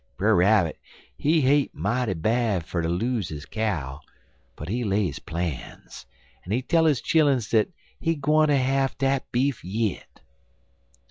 "Brer 0.17 0.35
Rabbit, 0.35 0.79
he 1.15 1.41
hate 1.41 1.75
mighty 1.75 2.15
bad 2.15 2.65
fer 2.65 2.81
ter 2.81 2.89
lose 2.89 3.29
his 3.29 3.45
cow, 3.45 4.01
but 4.55 4.67
he 4.67 4.83
lay 4.83 5.05
his 5.05 5.19
plans, 5.19 6.07
en 6.43 6.51
he 6.51 6.63
tell 6.63 6.85
his 6.85 7.03
chilluns 7.03 7.51
dat 7.51 7.67
he 7.99 8.15
gwineter 8.15 8.57
have 8.57 8.97
dat 8.97 9.31
beef 9.31 9.63
yit. 9.63 10.21